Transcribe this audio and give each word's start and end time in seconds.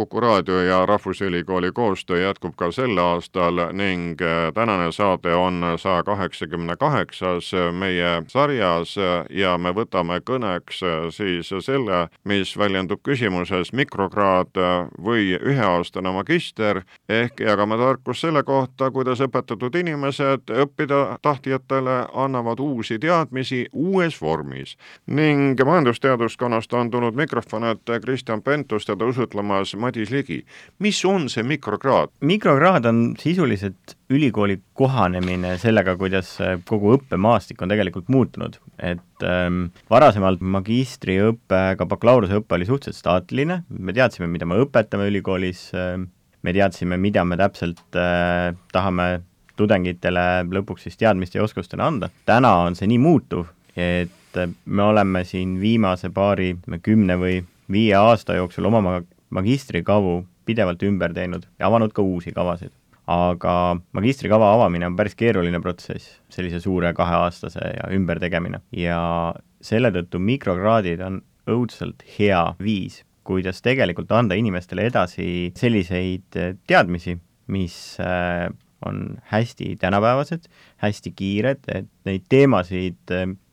Kuku 0.00 0.20
raadio 0.20 0.60
ja 0.62 0.86
Rahvusülikooli 0.86 1.72
koostöö 1.72 2.20
jätkub 2.22 2.54
ka 2.56 2.70
sel 2.72 2.98
aastal 2.98 3.54
ning 3.72 4.22
äh, 4.22 4.52
tänane 4.54 4.92
saade 4.92 5.34
on 5.34 5.64
saja 5.76 6.02
kaheksakümne 6.02 6.76
kaheksas 6.76 7.50
meie 7.78 8.22
sarjas 8.26 8.94
ja 9.30 9.58
me 9.58 9.74
võtame 9.76 10.22
kõneks 10.24 10.80
äh, 10.80 11.10
siis 11.12 11.52
selle, 11.66 12.08
mis 12.24 12.54
väljendub 12.58 13.02
küsimuses 13.04 13.74
mikrokraad 13.76 14.56
või 15.04 15.34
üheaastane 15.36 16.14
magister 16.16 16.80
ehk 17.08 17.44
jagame 17.44 17.76
tarkust 17.76 18.24
selle 18.24 18.42
kohta, 18.42 18.88
kuidas 18.90 19.20
õpetatud 19.20 19.76
inimesed 19.82 20.48
õppida 20.64 21.18
tahtjatele 21.22 22.06
annavad 22.12 22.60
uusi 22.60 22.98
teadmisi 22.98 23.66
uues 23.72 24.16
vormis. 24.22 24.76
ning 25.06 25.60
majandusteaduskonnast 25.60 26.72
on 26.72 26.90
tulnud 26.90 27.14
mikrofon 27.14 27.64
ette 27.64 28.00
Kristjan 28.00 28.42
Pentus 28.42 28.86
teda 28.86 29.04
usutlemas 29.04 29.76
Madis 29.90 30.12
Ligi, 30.14 30.38
mis 30.78 31.00
on 31.08 31.26
see 31.32 31.42
mikrokraad? 31.42 32.12
mikrokraad 32.20 32.86
on 32.86 33.00
sisuliselt 33.18 33.96
ülikooli 34.10 34.60
kohanemine 34.78 35.56
sellega, 35.58 35.96
kuidas 35.98 36.36
kogu 36.68 36.94
õppemaastik 36.96 37.62
on 37.62 37.72
tegelikult 37.72 38.10
muutunud, 38.12 38.60
et 38.78 39.26
ähm, 39.26 39.64
varasemalt 39.90 40.42
magistriõpe, 40.42 41.62
ka 41.78 41.88
bakalaureuseõpe 41.90 42.58
oli 42.58 42.70
suhteliselt 42.70 43.02
staatiline, 43.02 43.62
me 43.68 43.96
teadsime, 43.96 44.30
mida 44.30 44.46
me 44.46 44.60
õpetame 44.62 45.10
ülikoolis 45.10 45.66
äh,, 45.74 45.96
me 46.42 46.54
teadsime, 46.54 47.00
mida 47.00 47.26
me 47.26 47.38
täpselt 47.40 47.82
äh, 47.98 48.54
tahame 48.72 49.10
tudengitele 49.58 50.46
lõpuks 50.48 50.86
siis 50.86 51.00
teadmiste 51.00 51.40
ja 51.40 51.44
oskustena 51.44 51.90
anda, 51.90 52.14
täna 52.30 52.60
on 52.64 52.78
see 52.78 52.88
nii 52.94 53.02
muutuv, 53.02 53.50
et 53.74 54.38
me 54.64 54.82
oleme 54.86 55.24
siin 55.26 55.58
viimase 55.60 56.12
paari, 56.14 56.54
kümne 56.86 57.18
või 57.18 57.40
viie 57.70 57.96
aasta 57.98 58.38
jooksul 58.38 58.70
oma 58.70 59.00
magistrikavu 59.30 60.20
pidevalt 60.48 60.82
ümber 60.86 61.14
teinud 61.14 61.46
ja 61.58 61.68
avanud 61.70 61.94
ka 61.94 62.02
uusi 62.02 62.34
kavasid. 62.36 62.72
aga 63.10 63.74
magistrikava 63.96 64.52
avamine 64.54 64.86
on 64.86 64.94
päris 64.94 65.16
keeruline 65.18 65.58
protsess, 65.60 66.20
sellise 66.30 66.60
suure 66.62 66.92
kaheaastase 66.94 67.72
ja 67.76 67.88
ümbertegemine. 67.96 68.60
ja 68.76 69.34
selle 69.60 69.90
tõttu 69.90 70.20
mikrokraadid 70.22 71.00
on 71.06 71.22
õudselt 71.50 72.04
hea 72.18 72.42
viis, 72.62 73.02
kuidas 73.24 73.62
tegelikult 73.62 74.12
anda 74.12 74.38
inimestele 74.38 74.86
edasi 74.90 75.52
selliseid 75.58 76.38
teadmisi, 76.66 77.16
mis 77.50 77.76
äh, 78.00 78.46
on 78.86 79.18
hästi 79.32 79.76
tänapäevased, 79.80 80.46
hästi 80.76 81.12
kiired, 81.16 81.66
et 81.68 81.88
neid 82.04 82.24
teemasid 82.28 83.12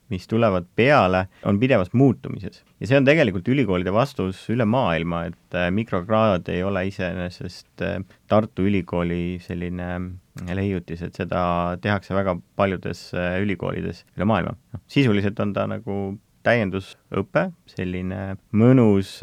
mis 0.09 0.27
tulevad 0.27 0.67
peale, 0.75 1.25
on 1.45 1.59
pidevas 1.59 1.93
muutumises. 1.93 2.63
ja 2.79 2.87
see 2.87 2.97
on 2.99 3.07
tegelikult 3.07 3.47
ülikoolide 3.47 3.93
vastus 3.93 4.43
üle 4.53 4.65
maailma, 4.69 5.25
et 5.31 5.57
äh, 5.57 5.69
mikrokraad 5.73 6.47
ei 6.53 6.63
ole 6.63 6.85
iseenesest 6.87 7.83
äh, 7.83 7.99
Tartu 8.27 8.67
Ülikooli 8.69 9.39
selline 9.43 9.89
äh, 9.95 10.53
leiutis, 10.55 11.01
et 11.03 11.17
seda 11.17 11.41
tehakse 11.81 12.15
väga 12.15 12.37
paljudes 12.55 13.09
ülikoolides 13.41 14.05
üle 14.17 14.29
maailma. 14.29 14.55
noh, 14.73 14.83
sisuliselt 14.87 15.39
on 15.43 15.53
ta 15.53 15.67
nagu 15.67 16.17
täiendusõpe, 16.47 17.49
selline 17.67 18.37
mõnus 18.55 19.17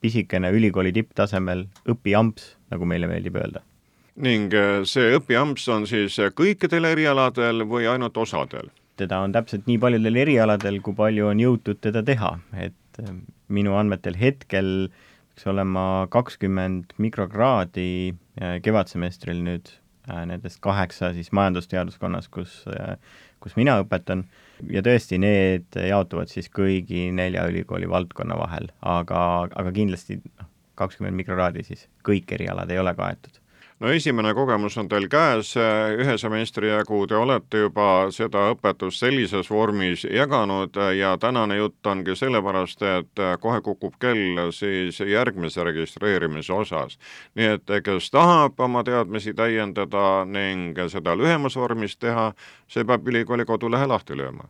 pisikene 0.00 0.48
ülikooli 0.54 0.92
tipptasemel 0.96 1.66
õpiamps, 1.92 2.54
nagu 2.72 2.88
meile 2.88 3.10
meeldib 3.10 3.36
öelda 3.42 3.64
ning 4.16 4.54
see 4.88 5.10
õpiamps 5.18 5.66
on 5.68 5.82
siis 5.84 6.14
kõikidel 6.32 6.86
erialadel 6.88 7.66
või 7.68 7.84
ainult 7.90 8.16
osadel? 8.16 8.70
Teda 9.00 9.20
on 9.24 9.34
täpselt 9.34 9.66
nii 9.68 9.78
paljudel 9.82 10.22
erialadel, 10.22 10.80
kui 10.84 10.96
palju 10.96 11.28
on 11.30 11.40
jõutud 11.42 11.80
teda 11.84 12.02
teha, 12.06 12.32
et 12.66 13.02
äh, 13.02 13.12
minu 13.52 13.76
andmetel 13.78 14.16
hetkel 14.18 14.88
peaks 15.36 15.48
olema 15.52 16.06
kakskümmend 16.12 16.96
mikrokraadi 17.02 17.90
äh, 18.40 18.56
kevadsemestril 18.64 19.42
nüüd, 19.44 19.70
äh, 20.08 20.24
nendest 20.30 20.62
kaheksa 20.64 21.12
siis 21.16 21.32
majandusteaduskonnas, 21.36 22.30
kus, 22.32 22.62
kus 23.42 23.56
mina 23.60 23.78
õpetan, 23.84 24.24
ja 24.72 24.82
tõesti, 24.84 25.20
need 25.20 25.76
jaotuvad 25.76 26.32
siis 26.32 26.48
kõigi 26.52 27.10
nelja 27.14 27.46
ülikooli 27.50 27.88
valdkonna 27.90 28.38
vahel, 28.40 28.70
aga, 28.80 29.22
aga 29.52 29.74
kindlasti 29.76 30.22
noh, 30.24 30.52
kakskümmend 30.76 31.16
mikrokraadi 31.20 31.64
siis, 31.68 31.86
kõik 32.04 32.32
erialad 32.36 32.72
ei 32.72 32.80
ole 32.80 32.96
kaetud 32.96 33.42
no 33.80 33.90
esimene 33.92 34.32
kogemus 34.34 34.76
on 34.80 34.88
teil 34.88 35.06
käes, 35.12 35.52
ühe 36.00 36.16
semestri 36.20 36.70
jagu 36.70 37.02
te 37.08 37.16
olete 37.18 37.64
juba 37.66 38.08
seda 38.14 38.46
õpetust 38.54 39.02
sellises 39.04 39.50
vormis 39.52 40.06
jaganud 40.08 40.78
ja 40.96 41.14
tänane 41.20 41.58
jutt 41.58 41.86
ongi 41.86 42.16
sellepärast, 42.16 42.82
et 42.88 43.24
kohe 43.40 43.60
kukub 43.66 43.98
kell 44.00 44.48
siis 44.56 45.00
järgmise 45.00 45.64
registreerimise 45.64 46.52
osas. 46.52 46.98
nii 47.34 47.52
et 47.56 47.74
kes 47.84 48.10
tahab 48.10 48.60
oma 48.60 48.84
teadmisi 48.84 49.34
täiendada 49.34 50.24
ning 50.24 50.78
seda 50.88 51.16
lühemas 51.16 51.56
vormis 51.56 51.96
teha, 51.96 52.32
see 52.68 52.84
peab 52.84 53.08
ülikooli 53.08 53.44
kodulehe 53.44 53.86
lahti 53.86 54.16
lööma 54.16 54.48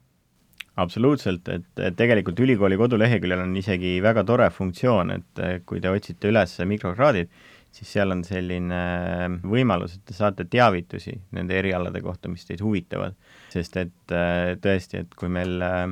absoluutselt, 0.76 1.48
et 1.48 1.96
tegelikult 1.96 2.40
ülikooli 2.40 2.76
koduleheküljel 2.76 3.40
on 3.46 3.54
isegi 3.56 3.94
väga 4.04 4.26
tore 4.28 4.50
funktsioon, 4.52 5.10
et 5.10 5.62
kui 5.64 5.80
te 5.80 5.88
otsite 5.88 6.28
üles 6.28 6.52
mikrokraadid, 6.68 7.30
siis 7.76 7.92
seal 7.92 8.14
on 8.14 8.22
selline 8.24 8.80
võimalus, 9.44 9.96
et 9.98 10.04
te 10.08 10.16
saate 10.16 10.46
teavitusi 10.48 11.14
nende 11.36 11.58
erialade 11.58 12.00
kohta, 12.04 12.30
mis 12.32 12.46
teid 12.48 12.62
huvitavad. 12.64 13.16
sest 13.52 13.76
et 13.80 14.14
äh, 14.14 14.54
tõesti, 14.62 15.02
et 15.04 15.16
kui 15.16 15.28
meil 15.32 15.60
äh, 15.64 15.88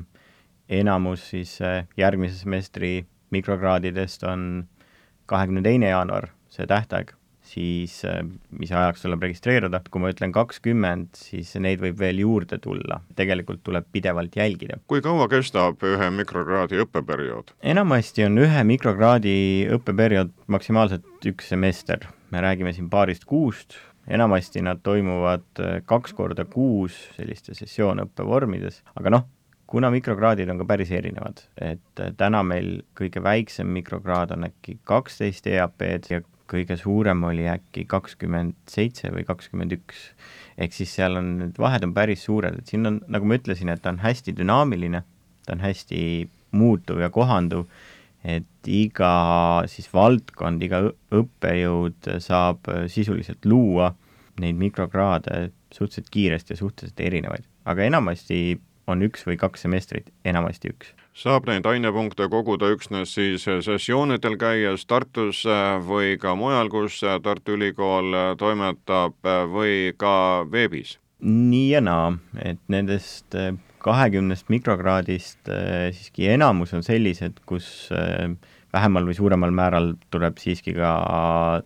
enamus 0.80 1.28
siis 1.34 1.58
äh, 1.64 1.84
järgmise 2.00 2.40
semestri 2.40 3.04
mikrokraadidest 3.34 4.24
on 4.28 4.64
kahekümne 5.26 5.62
teine 5.64 5.90
jaanuar, 5.92 6.30
see 6.52 6.66
tähtaeg, 6.70 7.14
siis 7.54 8.00
äh, 8.08 8.20
mis 8.58 8.72
ajaks 8.72 9.04
tuleb 9.04 9.22
registreeruda, 9.26 9.80
kui 9.90 10.02
ma 10.02 10.10
ütlen 10.12 10.34
kakskümmend, 10.34 11.14
siis 11.18 11.54
neid 11.62 11.82
võib 11.82 11.98
veel 12.00 12.22
juurde 12.24 12.58
tulla. 12.62 13.00
tegelikult 13.16 13.62
tuleb 13.66 13.86
pidevalt 13.92 14.36
jälgida. 14.36 14.80
kui 14.90 15.02
kaua 15.04 15.28
kestab 15.32 15.82
ühe 15.86 16.10
mikrokraadi 16.18 16.80
õppeperiood? 16.84 17.54
enamasti 17.74 18.26
on 18.28 18.38
ühe 18.42 18.64
mikrokraadi 18.70 19.36
õppeperiood 19.78 20.34
maksimaalselt 20.46 21.30
üks 21.32 21.50
semester. 21.54 22.08
me 22.30 22.42
räägime 22.42 22.72
siin 22.74 22.90
paarist 22.90 23.24
kuust, 23.30 23.78
enamasti 24.08 24.62
nad 24.62 24.82
toimuvad 24.82 25.46
äh, 25.60 25.78
kaks 25.86 26.16
korda 26.16 26.44
kuus 26.44 26.98
selliste 27.16 27.54
sessioonõppe 27.54 28.26
vormides, 28.26 28.82
aga 28.98 29.16
noh, 29.18 29.26
kuna 29.66 29.90
mikrokraadid 29.90 30.50
on 30.50 30.60
ka 30.60 30.66
päris 30.68 30.92
erinevad, 30.92 31.46
et 31.56 32.02
äh, 32.02 32.12
täna 32.16 32.42
meil 32.46 32.82
kõige 32.98 33.22
väiksem 33.22 33.70
mikrokraad 33.78 34.34
on 34.36 34.48
äkki 34.50 34.78
kaksteist 34.84 35.46
EAP-d 35.50 36.10
ja 36.12 36.22
kõige 36.50 36.76
suurem 36.80 37.22
oli 37.24 37.46
äkki 37.48 37.86
kakskümmend 37.88 38.56
seitse 38.70 39.10
või 39.14 39.24
kakskümmend 39.26 39.74
üks. 39.78 40.10
ehk 40.58 40.72
siis 40.76 40.92
seal 40.94 41.18
on, 41.18 41.30
need 41.40 41.58
vahed 41.58 41.84
on 41.86 41.94
päris 41.96 42.24
suured, 42.28 42.58
et 42.58 42.70
siin 42.70 42.86
on, 42.86 43.00
nagu 43.10 43.26
ma 43.26 43.38
ütlesin, 43.40 43.72
et 43.72 43.82
ta 43.82 43.90
on 43.90 43.98
hästi 44.04 44.36
dünaamiline, 44.38 45.02
ta 45.46 45.56
on 45.56 45.64
hästi 45.64 46.00
muutuv 46.54 47.00
ja 47.02 47.10
kohanduv, 47.10 47.66
et 48.24 48.70
iga 48.70 49.64
siis 49.68 49.88
valdkond, 49.92 50.62
iga 50.62 50.84
õppejõud 51.12 52.12
saab 52.22 52.70
sisuliselt 52.92 53.44
luua 53.44 53.90
neid 54.40 54.56
mikrokraade 54.58 55.50
suhteliselt 55.74 56.10
kiiresti 56.10 56.54
ja 56.54 56.60
suhteliselt 56.62 57.00
erinevaid. 57.00 57.44
aga 57.64 57.84
enamasti 57.84 58.60
on 58.86 59.02
üks 59.06 59.26
või 59.28 59.38
kaks 59.40 59.66
semestrit, 59.66 60.12
enamasti 60.24 60.74
üks 60.74 60.94
saab 61.14 61.46
neid 61.46 61.66
ainepunkte 61.70 62.26
koguda 62.30 62.72
üksnes 62.74 63.12
siis 63.14 63.44
sessioonidel 63.46 64.34
käies 64.38 64.82
Tartus 64.90 65.44
äh, 65.46 65.76
või 65.86 66.16
ka 66.18 66.34
mujal, 66.38 66.70
kus 66.72 66.98
äh, 67.06 67.20
Tartu 67.22 67.54
Ülikool 67.54 68.10
äh, 68.18 68.30
toimetab 68.38 69.14
või 69.52 69.94
ka 69.98 70.16
veebis? 70.50 70.98
nii 71.24 71.68
ja 71.70 71.80
naa, 71.80 72.10
et 72.42 72.58
nendest 72.68 73.32
kahekümnest 73.80 74.50
mikrokraadist 74.52 75.48
siiski 75.94 76.26
enamus 76.34 76.74
on 76.76 76.82
sellised, 76.84 77.38
kus 77.48 77.86
vähemal 78.74 79.06
või 79.08 79.16
suuremal 79.16 79.54
määral 79.54 79.92
tuleb 80.12 80.38
siiski 80.42 80.74
ka 80.76 80.92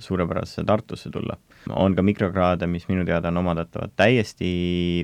suurepärasesse 0.02 0.64
Tartusse 0.69 1.10
tulla. 1.14 1.38
On 1.69 1.94
ka 1.96 2.02
mikrokraade, 2.06 2.69
mis 2.70 2.87
minu 2.88 3.05
teada 3.05 3.32
on 3.32 3.40
omandatavad 3.43 3.93
täiesti 3.99 4.50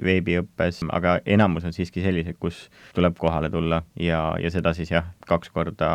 veebiõppes, 0.04 0.84
aga 0.94 1.18
enamus 1.26 1.66
on 1.68 1.74
siiski 1.76 2.04
sellised, 2.04 2.38
kus 2.40 2.68
tuleb 2.96 3.18
kohale 3.20 3.50
tulla 3.52 3.82
ja, 4.00 4.22
ja 4.40 4.52
seda 4.54 4.72
siis 4.76 4.94
jah, 4.94 5.10
kaks 5.28 5.52
korda 5.52 5.90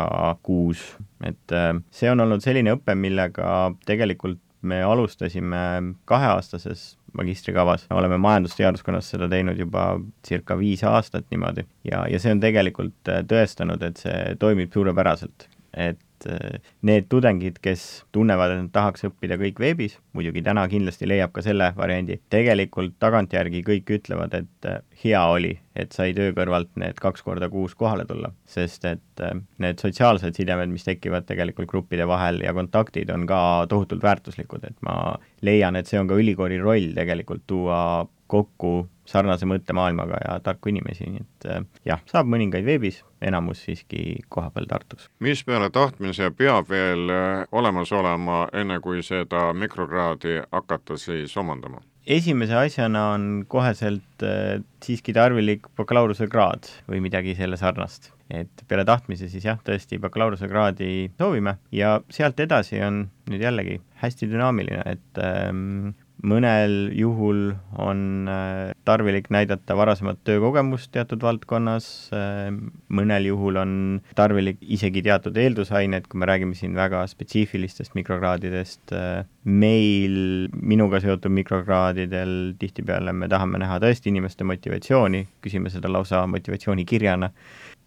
kuus, 0.46 0.84
et 1.26 1.56
äh, 1.56 1.72
see 1.94 2.12
on 2.12 2.22
olnud 2.26 2.44
selline 2.44 2.76
õpe, 2.76 2.94
millega 2.94 3.72
tegelikult 3.88 4.42
me 4.62 4.82
alustasime 4.84 5.56
kaheaastases 6.04 6.98
magistrikavas, 7.16 7.86
oleme 7.90 8.18
majandusteaduskonnas 8.20 9.08
seda 9.14 9.26
teinud 9.32 9.58
juba 9.58 9.94
circa 10.26 10.58
viis 10.58 10.84
aastat 10.86 11.26
niimoodi 11.32 11.64
ja, 11.88 12.04
ja 12.06 12.20
see 12.22 12.36
on 12.36 12.42
tegelikult 12.42 13.10
äh, 13.10 13.24
tõestanud, 13.26 13.82
et 13.82 14.04
see 14.04 14.36
toimib 14.38 14.70
suurepäraselt 14.76 15.48
et 15.72 16.26
äh, 16.26 16.58
need 16.86 17.06
tudengid, 17.12 17.60
kes 17.62 18.04
tunnevad, 18.12 18.52
et 18.52 18.60
nad 18.64 18.70
tahaks 18.74 19.06
õppida 19.08 19.38
kõik 19.40 19.60
veebis, 19.62 19.96
muidugi 20.16 20.42
täna 20.46 20.66
kindlasti 20.70 21.08
leiab 21.08 21.32
ka 21.34 21.44
selle 21.44 21.70
variandi, 21.76 22.18
tegelikult 22.32 22.96
tagantjärgi 23.02 23.62
kõik 23.66 23.94
ütlevad, 23.98 24.34
et 24.40 24.68
äh, 24.68 24.80
hea 25.04 25.22
oli, 25.30 25.54
et 25.78 25.94
sai 25.96 26.14
töö 26.16 26.34
kõrvalt 26.36 26.72
need 26.80 26.98
kaks 27.00 27.24
korda 27.26 27.48
kuus 27.52 27.76
kohale 27.78 28.06
tulla, 28.08 28.32
sest 28.50 28.86
et 28.90 29.24
äh, 29.24 29.36
need 29.62 29.82
sotsiaalsed 29.82 30.38
sidemed, 30.38 30.72
mis 30.74 30.86
tekivad 30.86 31.28
tegelikult 31.30 31.70
gruppide 31.70 32.08
vahel 32.10 32.42
ja 32.44 32.54
kontaktid 32.56 33.10
on 33.14 33.26
ka 33.30 33.42
tohutult 33.70 34.02
väärtuslikud, 34.04 34.66
et 34.66 34.78
ma 34.86 35.16
leian, 35.46 35.78
et 35.78 35.90
see 35.90 36.00
on 36.00 36.10
ka 36.10 36.18
ülikooli 36.18 36.58
roll 36.60 36.90
tegelikult 36.96 37.46
tuua 37.50 37.82
kokku 38.30 38.88
sarnase 39.10 39.48
mõttemaailmaga 39.50 40.20
ja 40.22 40.38
tarku 40.44 40.70
inimesi, 40.70 41.08
nii 41.10 41.24
et 41.24 41.46
äh, 41.50 41.62
jah, 41.88 42.02
saab 42.10 42.30
mõningaid 42.30 42.66
veebis, 42.66 43.02
enamus 43.24 43.64
siiski 43.66 44.20
kohapeal 44.32 44.68
Tartus. 44.70 45.08
mis 45.18 45.42
peale 45.46 45.70
tahtmise 45.74 46.30
peab 46.38 46.70
veel 46.70 47.10
äh, 47.14 47.44
olemas 47.52 47.92
olema, 47.96 48.44
enne 48.54 48.78
kui 48.84 49.02
seda 49.06 49.50
mikrokraadi 49.56 50.42
hakata 50.52 50.98
siis 51.00 51.36
omandama? 51.40 51.82
esimese 52.10 52.56
asjana 52.56 53.10
on 53.14 53.26
koheselt 53.48 54.24
äh, 54.26 54.62
siiski 54.84 55.14
tarvilik 55.16 55.66
bakalaureusekraad 55.78 56.70
või 56.90 57.02
midagi 57.04 57.34
selle 57.38 57.58
sarnast. 57.60 58.12
et 58.30 58.62
peale 58.70 58.84
tahtmise 58.86 59.26
siis 59.28 59.44
jah, 59.44 59.58
tõesti 59.66 59.98
bakalaureusekraadi 59.98 61.10
soovime 61.18 61.56
ja 61.74 61.98
sealt 62.14 62.38
edasi 62.40 62.78
on 62.86 63.08
nüüd 63.30 63.42
jällegi 63.42 63.80
hästi 64.04 64.30
dünaamiline, 64.30 64.84
et 64.86 65.18
ähm, 65.18 65.90
mõnel 66.26 66.90
juhul 66.96 67.54
on 67.80 68.28
äh, 68.28 68.72
tarvilik 68.84 69.30
näidata 69.32 69.76
varasemat 69.78 70.20
töökogemust 70.26 70.90
teatud 70.92 71.22
valdkonnas, 71.24 71.86
äh, 72.16 72.50
mõnel 72.92 73.28
juhul 73.30 73.60
on 73.60 73.72
tarvilik 74.18 74.60
isegi 74.60 75.02
teatud 75.06 75.36
eeldusained, 75.40 76.08
kui 76.10 76.20
me 76.20 76.28
räägime 76.30 76.58
siin 76.58 76.76
väga 76.76 77.02
spetsiifilistest 77.10 77.96
mikrokraadidest, 77.98 78.94
äh, 78.96 79.24
meil, 79.44 80.48
minuga 80.60 81.00
seotud 81.00 81.32
mikrokraadidel 81.40 82.54
tihtipeale 82.60 83.14
me 83.16 83.28
tahame 83.30 83.62
näha 83.62 83.80
tõesti 83.82 84.12
inimeste 84.12 84.44
motivatsiooni, 84.48 85.26
küsime 85.44 85.72
seda 85.72 85.92
lausa 85.92 86.26
motivatsioonikirjana, 86.30 87.30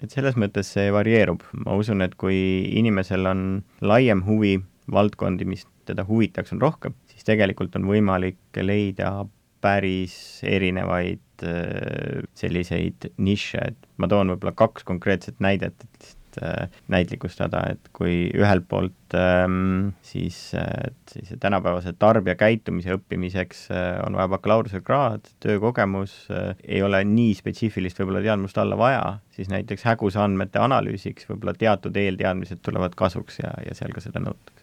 et 0.04 0.12
selles 0.12 0.38
mõttes 0.40 0.74
see 0.76 0.90
varieerub, 0.94 1.46
ma 1.66 1.78
usun, 1.80 2.02
et 2.06 2.16
kui 2.20 2.38
inimesel 2.80 3.30
on 3.30 3.44
laiem 3.82 4.26
huvi 4.26 4.58
valdkondi, 4.92 5.46
mis 5.48 5.68
teda 5.88 6.06
huvitaks, 6.08 6.54
on 6.56 6.62
rohkem, 6.62 6.96
siis 7.24 7.32
tegelikult 7.32 7.76
on 7.80 7.88
võimalik 7.88 8.60
leida 8.60 9.24
päris 9.64 10.16
erinevaid 10.44 11.46
äh, 11.48 12.24
selliseid 12.36 13.14
nišše, 13.18 13.70
et 13.72 13.88
ma 13.98 14.10
toon 14.12 14.34
võib-olla 14.34 14.52
kaks 14.60 14.84
konkreetset 14.84 15.40
näidet, 15.44 15.86
et 15.88 16.10
lihtsalt 16.34 16.44
äh, 16.44 16.82
näitlikustada, 16.92 17.62
et 17.72 17.90
kui 17.96 18.30
ühelt 18.36 18.68
poolt 18.68 19.16
ähm, 19.16 19.94
siis, 20.02 20.52
siis 21.12 21.34
tänapäevase 21.40 21.94
tarbija 21.94 22.36
käitumise 22.36 22.98
õppimiseks 22.98 23.70
äh, 23.72 24.02
on 24.06 24.20
vaja 24.20 24.28
bakalaureusekraad, 24.36 25.32
töökogemus, 25.40 26.28
ei 26.68 26.84
ole 26.84 27.04
nii 27.08 27.34
spetsiifilist 27.40 28.00
võib-olla 28.00 28.24
teadmust 28.26 28.58
alla 28.58 28.78
vaja, 28.78 29.20
siis 29.32 29.50
näiteks 29.50 29.88
hägusandmete 29.88 30.60
analüüsiks 30.60 31.30
võib-olla 31.30 31.56
teatud 31.56 31.96
eelteadmised 31.96 32.60
tulevad 32.62 33.00
kasuks 33.00 33.40
ja, 33.40 33.56
ja 33.64 33.80
seal 33.80 33.96
ka 33.96 34.04
seda 34.04 34.20
nõutakse. 34.20 34.63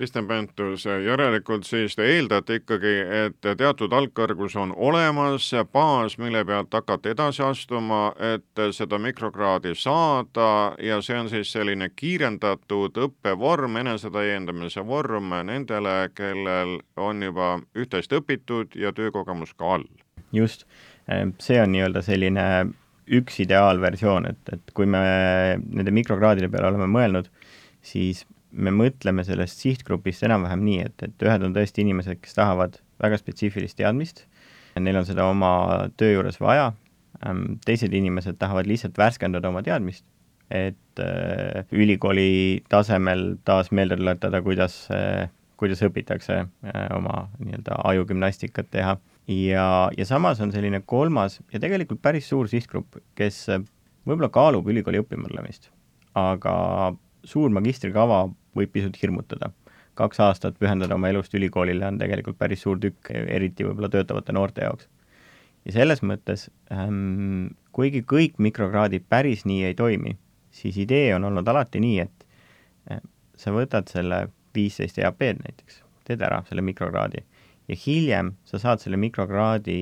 Kristjan 0.00 0.24
Pentus, 0.24 0.86
järelikult 1.04 1.66
siis 1.68 1.92
te 1.92 2.06
eeldate 2.08 2.54
ikkagi, 2.56 2.92
et 3.26 3.48
teatud 3.60 3.92
algkõrgus 3.92 4.54
on 4.56 4.70
olemas 4.72 5.50
baas, 5.74 6.14
mille 6.16 6.40
pealt 6.48 6.72
hakata 6.72 7.10
edasi 7.12 7.42
astuma, 7.44 7.98
et 8.16 8.62
seda 8.72 8.96
mikrokraadi 8.96 9.74
saada 9.76 10.46
ja 10.80 11.02
see 11.04 11.18
on 11.20 11.28
siis 11.28 11.52
selline 11.52 11.90
kiirendatud 11.92 12.96
õppevorm, 12.96 13.76
enesetäiendamise 13.82 14.86
vorm 14.88 15.36
nendele, 15.50 15.98
kellel 16.16 16.78
on 16.96 17.20
juba 17.28 17.52
üht-teist 17.76 18.16
õpitud 18.16 18.80
ja 18.80 18.96
töökogemus 18.96 19.52
ka 19.52 19.76
all. 19.76 19.88
just, 20.32 20.64
see 21.44 21.60
on 21.60 21.76
nii-öelda 21.76 22.00
selline 22.08 22.50
üks 23.20 23.42
ideaalversioon, 23.44 24.32
et, 24.32 24.56
et 24.56 24.72
kui 24.72 24.88
me 24.88 25.04
nende 25.60 25.92
mikrokraadide 25.92 26.48
peale 26.48 26.72
oleme 26.72 26.88
mõelnud, 26.88 27.28
siis 27.84 28.24
me 28.52 28.72
mõtleme 28.74 29.24
sellest 29.26 29.62
sihtgrupist 29.62 30.24
enam-vähem 30.26 30.62
nii, 30.66 30.86
et, 30.90 31.06
et 31.06 31.26
ühed 31.26 31.46
on 31.46 31.56
tõesti 31.56 31.84
inimesed, 31.84 32.20
kes 32.22 32.36
tahavad 32.38 32.78
väga 33.02 33.18
spetsiifilist 33.20 33.78
teadmist, 33.78 34.24
neil 34.80 35.00
on 35.00 35.08
seda 35.08 35.26
oma 35.28 35.52
töö 36.00 36.14
juures 36.16 36.40
vaja, 36.40 36.70
ähm, 37.26 37.60
teised 37.66 37.94
inimesed 37.96 38.38
tahavad 38.40 38.68
lihtsalt 38.70 38.98
värskendada 38.98 39.50
oma 39.50 39.62
teadmist, 39.66 40.04
et 40.50 41.02
äh, 41.02 41.66
ülikooli 41.70 42.62
tasemel 42.70 43.36
taas 43.46 43.70
meelde 43.74 43.98
tuletada, 44.00 44.42
kuidas 44.42 44.82
äh,, 44.94 45.28
kuidas 45.60 45.82
õpitakse 45.84 46.38
äh, 46.40 46.86
oma 46.96 47.26
nii-öelda 47.38 47.82
ajugümnastikat 47.92 48.70
teha. 48.72 48.96
ja, 49.28 49.66
ja 49.96 50.06
samas 50.08 50.40
on 50.40 50.52
selline 50.52 50.80
kolmas 50.86 51.40
ja 51.52 51.60
tegelikult 51.60 52.00
päris 52.02 52.28
suur 52.32 52.48
sihtgrupp, 52.48 52.96
kes 53.14 53.42
äh, 53.52 53.62
võib-olla 54.08 54.30
kaalub 54.32 54.68
ülikooli 54.72 55.02
õppima 55.02 55.28
tulemist, 55.28 55.68
aga 56.18 56.54
suur 57.24 57.52
magistrikava 57.52 58.24
võib 58.56 58.72
pisut 58.72 58.96
hirmutada. 59.02 59.50
kaks 59.94 60.20
aastat 60.24 60.54
pühendada 60.56 60.94
oma 60.94 61.10
elust 61.10 61.34
ülikoolile 61.34 61.84
on 61.84 61.98
tegelikult 62.00 62.38
päris 62.38 62.62
suur 62.62 62.78
tükk, 62.80 63.10
eriti 63.10 63.66
võib-olla 63.66 63.90
töötavate 63.92 64.32
noorte 64.32 64.64
jaoks. 64.64 64.88
ja 65.64 65.72
selles 65.72 66.02
mõttes 66.02 66.48
ähm,, 66.72 67.52
kuigi 67.72 68.02
kõik 68.02 68.38
mikrokraadid 68.38 69.04
päris 69.08 69.44
nii 69.44 69.64
ei 69.64 69.74
toimi, 69.74 70.16
siis 70.50 70.76
idee 70.76 71.14
on 71.14 71.24
olnud 71.24 71.48
alati 71.48 71.80
nii, 71.80 71.98
et 72.00 72.26
äh, 72.90 73.02
sa 73.36 73.52
võtad 73.52 73.88
selle 73.88 74.28
viisteist 74.54 74.98
EAP-d 74.98 75.44
näiteks, 75.44 75.82
teed 76.04 76.22
ära 76.22 76.42
selle 76.48 76.62
mikrokraadi 76.62 77.24
ja 77.68 77.76
hiljem 77.86 78.34
sa 78.44 78.58
saad 78.58 78.82
selle 78.82 78.96
mikrokraadi 78.96 79.78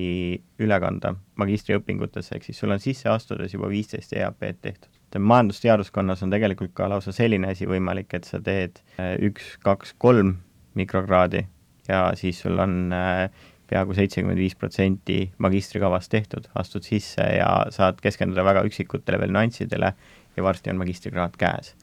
üle 0.61 0.79
kanda 0.83 1.15
magistriõpingutesse, 1.41 2.35
ehk 2.35 2.49
siis 2.49 2.59
sul 2.59 2.75
on 2.75 2.83
sisse 2.83 3.09
astudes 3.09 3.53
juba 3.55 3.71
viisteist 3.71 4.13
EAP-d 4.13 4.61
tehtud 4.61 4.98
majandusteaduskonnas 5.17 6.23
on 6.23 6.33
tegelikult 6.33 6.75
ka 6.77 6.89
lausa 6.91 7.13
selline 7.15 7.49
asi 7.53 7.65
võimalik, 7.69 8.13
et 8.13 8.27
sa 8.29 8.41
teed 8.43 8.81
äh, 8.99 9.15
üks, 9.29 9.55
kaks, 9.65 9.95
kolm 9.97 10.35
mikrokraadi 10.77 11.45
ja 11.89 12.09
siis 12.19 12.41
sul 12.43 12.59
on 12.61 12.93
äh, 12.93 13.25
peaaegu 13.69 13.95
seitsekümmend 13.97 14.39
viis 14.39 14.55
protsenti 14.57 15.19
magistrikavast 15.37 16.11
tehtud, 16.11 16.47
astud 16.57 16.85
sisse 16.85 17.25
ja 17.37 17.49
saad 17.73 18.01
keskenduda 18.01 18.45
väga 18.45 18.63
üksikutele 18.69 19.19
veel 19.21 19.33
nüanssidele 19.33 19.93
ja 20.37 20.45
varsti 20.45 20.73
on 20.73 20.81
magistrikraad 20.81 21.37
käes. 21.37 21.75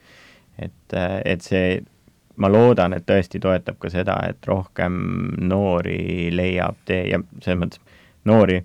et, 0.58 0.94
äh, 0.94 1.20
et 1.24 1.42
see, 1.42 1.82
ma 2.36 2.48
loodan, 2.48 2.94
et 2.96 3.04
tõesti 3.06 3.40
toetab 3.40 3.78
ka 3.80 3.90
seda, 3.92 4.16
et 4.28 4.46
rohkem 4.46 4.96
noori 5.40 6.30
leiab 6.32 6.78
tee 6.84 7.08
ja 7.10 7.20
selles 7.42 7.60
mõttes 7.60 7.80
noori 8.24 8.62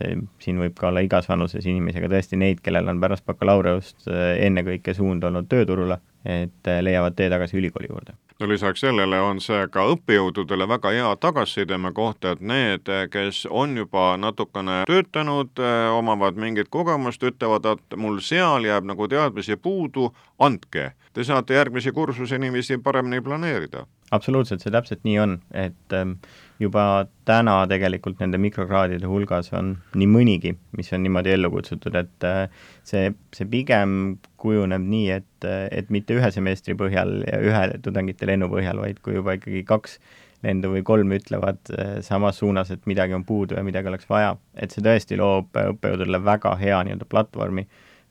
see, 0.00 0.16
siin 0.42 0.60
võib 0.62 0.76
ka 0.78 0.88
olla 0.90 1.04
igas 1.04 1.28
vanuses 1.30 1.66
inimesi, 1.66 2.00
aga 2.00 2.10
tõesti 2.14 2.40
neid, 2.40 2.64
kellel 2.64 2.88
on 2.92 3.02
pärast 3.02 3.26
bakalaureust 3.28 4.08
äh, 4.08 4.40
ennekõike 4.48 4.96
suund 4.96 5.24
olnud 5.24 5.48
tööturule, 5.50 6.00
et 6.24 6.72
äh, 6.72 6.82
leiavad 6.84 7.16
tee 7.18 7.30
tagasi 7.32 7.60
ülikooli 7.60 7.92
juurde 7.92 8.16
no 8.40 8.48
lisaks 8.48 8.80
sellele 8.80 9.20
on 9.20 9.40
see 9.44 9.60
ka 9.72 9.84
õppejõududele 9.92 10.66
väga 10.68 10.92
hea 10.94 11.08
tagasisideme 11.20 11.92
koht, 11.96 12.24
et 12.24 12.40
need, 12.40 12.88
kes 13.12 13.42
on 13.50 13.76
juba 13.76 14.14
natukene 14.20 14.82
töötanud, 14.88 15.52
äh, 15.60 15.88
omavad 15.92 16.40
mingit 16.40 16.70
kogemust, 16.72 17.22
ütlevad, 17.26 17.68
et 17.74 17.98
mul 18.00 18.20
seal 18.24 18.64
jääb 18.68 18.88
nagu 18.88 19.08
teadmisi 19.08 19.56
puudu, 19.60 20.10
andke. 20.40 20.92
Te 21.12 21.24
saate 21.26 21.58
järgmisi 21.58 21.92
kursusi 21.92 22.38
niiviisi 22.38 22.78
paremini 22.78 23.20
planeerida. 23.20 23.86
absoluutselt, 24.10 24.62
see 24.62 24.72
täpselt 24.72 25.04
nii 25.04 25.18
on, 25.22 25.36
et 25.54 25.94
ähm, 25.94 26.16
juba 26.60 26.84
täna 27.28 27.54
tegelikult 27.70 28.20
nende 28.20 28.38
mikrokraadide 28.40 29.08
hulgas 29.08 29.48
on 29.56 29.74
nii 29.96 30.08
mõnigi, 30.10 30.54
mis 30.76 30.92
on 30.92 31.04
niimoodi 31.04 31.32
ellu 31.34 31.50
kutsutud, 31.54 31.96
et 31.96 32.26
äh, 32.28 32.42
see, 32.86 33.10
see 33.36 33.48
pigem 33.50 34.18
kujuneb 34.40 34.84
nii, 34.84 35.06
et, 35.20 35.46
et 35.72 35.92
mitte 35.92 36.16
ühe 36.18 36.32
semestri 36.34 36.76
põhjal 36.78 37.20
ja 37.24 37.40
ühe 37.40 37.62
tudengite 37.84 38.28
lennu 38.28 38.50
põhjal, 38.52 38.82
vaid 38.84 39.00
kui 39.04 39.16
juba 39.16 39.38
ikkagi 39.38 39.64
kaks 39.68 39.98
lendu 40.44 40.72
või 40.72 40.82
kolm 40.86 41.12
ütlevad 41.16 41.72
äh, 41.76 41.94
samas 42.04 42.40
suunas, 42.40 42.72
et 42.72 42.84
midagi 42.90 43.16
on 43.16 43.24
puudu 43.28 43.56
ja 43.56 43.64
midagi 43.64 43.88
oleks 43.92 44.08
vaja, 44.10 44.34
et 44.56 44.72
see 44.74 44.84
tõesti 44.84 45.18
loob 45.20 45.56
õppejõududele 45.56 46.20
väga 46.24 46.54
hea 46.60 46.82
nii-öelda 46.84 47.08
platvormi, 47.08 47.66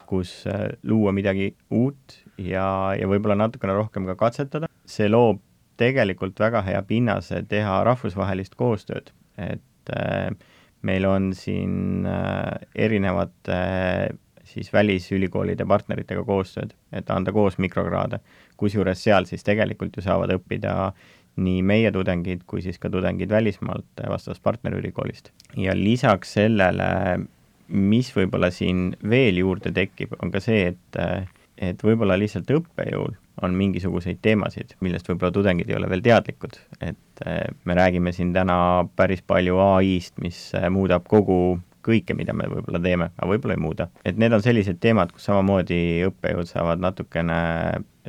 kus 0.10 0.42
äh, 0.50 0.72
luua 0.90 1.14
midagi 1.14 1.52
uut 1.70 2.18
ja, 2.42 2.96
ja 2.98 3.10
võib-olla 3.10 3.38
natukene 3.44 3.78
rohkem 3.78 4.10
ka 4.10 4.18
katsetada, 4.18 4.70
see 4.90 5.10
loob 5.10 5.42
tegelikult 5.80 6.40
väga 6.40 6.62
hea 6.68 6.82
pinnase 6.88 7.44
teha 7.50 7.82
rahvusvahelist 7.88 8.58
koostööd, 8.60 9.14
et 9.40 9.94
äh, 9.96 10.30
meil 10.88 11.06
on 11.08 11.32
siin 11.36 12.08
äh, 12.08 12.68
erinevate 12.76 13.56
äh, 13.56 14.18
siis 14.50 14.74
välisülikoolide 14.74 15.66
partneritega 15.70 16.24
koostööd, 16.26 16.74
et 16.92 17.10
anda 17.14 17.32
koos 17.32 17.60
mikrokraade. 17.62 18.20
kusjuures 18.58 19.04
seal 19.04 19.26
siis 19.26 19.46
tegelikult 19.48 19.96
ju 19.96 20.04
saavad 20.04 20.34
õppida 20.36 20.92
nii 21.40 21.62
meie 21.64 21.92
tudengid 21.96 22.42
kui 22.50 22.62
siis 22.66 22.80
ka 22.82 22.90
tudengid 22.92 23.30
välismaalt 23.32 24.04
vastavast 24.10 24.44
partnerülikoolist. 24.44 25.32
ja 25.58 25.76
lisaks 25.76 26.34
sellele, 26.34 26.90
mis 27.68 28.12
võib-olla 28.16 28.50
siin 28.52 28.96
veel 29.10 29.38
juurde 29.38 29.72
tekib, 29.72 30.18
on 30.24 30.32
ka 30.32 30.42
see, 30.44 30.74
et, 30.74 31.00
et 31.58 31.84
võib-olla 31.84 32.18
lihtsalt 32.18 32.50
õppejõul 32.58 33.16
on 33.42 33.56
mingisuguseid 33.56 34.20
teemasid, 34.22 34.76
millest 34.84 35.10
võib-olla 35.10 35.34
tudengid 35.36 35.70
ei 35.70 35.78
ole 35.78 35.90
veel 35.92 36.04
teadlikud, 36.06 36.60
et 36.84 37.24
me 37.68 37.76
räägime 37.76 38.14
siin 38.16 38.34
täna 38.36 38.60
päris 38.96 39.22
palju 39.28 39.60
ai-st, 39.64 40.20
mis 40.24 40.40
muudab 40.72 41.08
kogu 41.10 41.60
kõike, 41.86 42.16
mida 42.18 42.36
me 42.36 42.48
võib-olla 42.52 42.82
teeme, 42.84 43.10
aga 43.16 43.30
võib-olla 43.32 43.56
ei 43.56 43.64
muuda. 43.64 43.88
et 44.06 44.18
need 44.20 44.34
on 44.36 44.44
sellised 44.44 44.80
teemad, 44.84 45.14
kus 45.16 45.30
samamoodi 45.30 45.80
õppejõud 46.10 46.50
saavad 46.50 46.84
natukene 46.84 47.40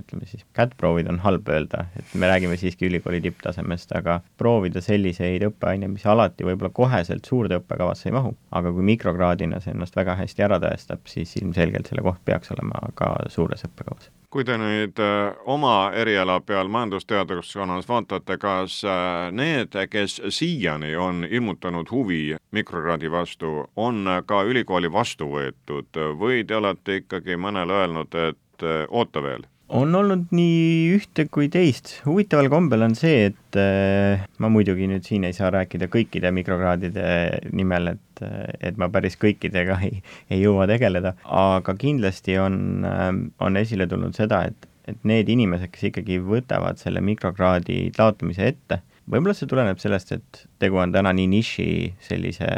ütleme 0.03 0.29
siis, 0.29 0.45
kättproovid 0.57 1.11
on 1.13 1.21
halb 1.25 1.49
öelda, 1.49 1.87
et 1.99 2.15
me 2.15 2.31
räägime 2.31 2.57
siiski 2.61 2.89
ülikooli 2.91 3.21
tipptasemest, 3.25 3.93
aga 3.97 4.21
proovida 4.41 4.83
selliseid 4.85 5.45
õppeaineid, 5.51 5.95
mis 5.95 6.07
alati 6.07 6.47
võib-olla 6.49 6.73
koheselt 6.75 7.29
suurde 7.29 7.61
õppekavasse 7.61 8.11
ei 8.11 8.17
mahu, 8.17 8.35
aga 8.51 8.73
kui 8.77 8.87
mikrokraadina 8.93 9.61
see 9.61 9.75
ennast 9.75 9.97
väga 9.97 10.17
hästi 10.21 10.49
ära 10.49 10.61
tõestab, 10.63 11.05
siis 11.11 11.37
ilmselgelt 11.43 11.91
selle 11.91 12.07
koht 12.07 12.25
peaks 12.25 12.53
olema 12.57 12.89
ka 12.99 13.15
suures 13.29 13.69
õppekavas 13.69 14.11
kui 14.31 14.45
te 14.47 14.55
nüüd 14.59 14.99
äh, 15.03 15.35
oma 15.51 15.91
eriala 15.99 16.39
peal 16.47 16.71
majandusteaduskonnas 16.71 17.89
vaatate, 17.91 18.37
kas 18.39 18.79
äh, 18.87 19.31
need, 19.35 19.75
kes 19.91 20.21
siiani 20.31 20.95
on 20.97 21.25
ilmutanud 21.27 21.91
huvi 21.91 22.37
mikrokraadi 22.55 23.11
vastu, 23.11 23.67
on 23.77 24.07
ka 24.27 24.43
ülikooli 24.47 24.93
vastu 24.93 25.33
võetud 25.35 26.03
või 26.19 26.45
te 26.47 26.61
olete 26.61 27.01
ikkagi 27.03 27.37
mõnele 27.37 27.83
öelnud, 27.83 28.15
et 28.15 28.67
äh, 28.67 28.85
oota 28.89 29.23
veel? 29.23 29.49
On 29.71 29.95
olnud 29.95 30.33
nii 30.35 30.91
ühte 30.97 31.27
kui 31.33 31.49
teist. 31.53 31.93
huvitaval 32.07 32.51
kombel 32.53 32.85
on 32.87 32.97
see, 32.99 33.31
et 33.31 33.59
äh, 33.61 34.25
ma 34.43 34.51
muidugi 34.53 34.89
nüüd 34.91 35.07
siin 35.07 35.27
ei 35.29 35.37
saa 35.37 35.51
rääkida 35.55 35.91
kõikide 35.93 36.33
mikrokraadide 36.35 37.05
nimel, 37.57 37.95
et, 37.95 38.25
et 38.61 38.81
ma 38.81 38.91
päris 38.93 39.19
kõikidega 39.21 39.79
ei, 39.87 40.03
ei 40.31 40.43
jõua 40.43 40.67
tegeleda, 40.71 41.15
aga 41.25 41.77
kindlasti 41.79 42.39
on 42.43 42.61
äh,, 42.87 43.09
on 43.41 43.61
esile 43.61 43.87
tulnud 43.91 44.17
seda, 44.19 44.43
et, 44.51 44.69
et 44.91 45.03
need 45.07 45.31
inimesed, 45.31 45.71
kes 45.73 45.91
ikkagi 45.93 46.21
võtavad 46.25 46.81
selle 46.83 47.03
mikrokraadi 47.05 47.83
taotlemise 47.97 48.51
ette, 48.55 48.83
võib-olla 49.11 49.37
see 49.39 49.51
tuleneb 49.51 49.83
sellest, 49.83 50.15
et 50.19 50.45
tegu 50.63 50.83
on 50.83 50.95
täna 50.95 51.15
nii 51.17 51.31
niši 51.31 51.71
sellise 52.11 52.51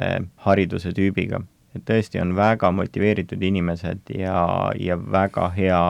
hariduse 0.47 0.95
tüübiga, 0.97 1.42
et 1.76 1.85
tõesti 1.88 2.21
on 2.23 2.35
väga 2.37 2.71
motiveeritud 2.75 3.43
inimesed 3.43 4.12
ja, 4.19 4.37
ja 4.79 4.99
väga 4.99 5.49
hea 5.57 5.83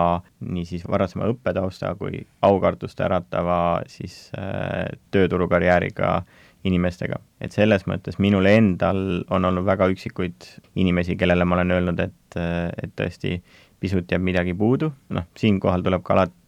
niisiis 0.53 0.87
varasema 0.89 1.31
õppetausta 1.33 1.95
kui 1.99 2.23
aukartust 2.43 3.01
äratava 3.03 3.59
siis 3.91 4.31
äh, 4.39 4.87
tööturukarjääriga 5.11 6.23
inimestega. 6.65 7.19
et 7.41 7.53
selles 7.53 7.87
mõttes 7.91 8.21
minul 8.23 8.47
endal 8.47 9.25
on 9.31 9.45
olnud 9.45 9.67
väga 9.67 9.89
üksikuid 9.91 10.47
inimesi, 10.79 11.17
kellele 11.19 11.45
ma 11.45 11.59
olen 11.59 11.75
öelnud, 11.75 12.01
et, 12.01 12.37
et 12.39 12.93
tõesti 12.95 13.41
pisut 13.83 14.11
jääb 14.11 14.23
midagi 14.23 14.55
puudu, 14.55 14.93
noh, 15.11 15.27
siinkohal 15.39 15.83
tuleb 15.83 16.05
ka 16.07 16.15
alati 16.15 16.42